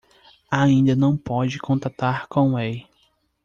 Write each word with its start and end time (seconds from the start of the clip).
Ainda 0.49 0.95
não 0.95 1.15
pode 1.15 1.59
contatar 1.59 2.27
Conway. 2.27 2.87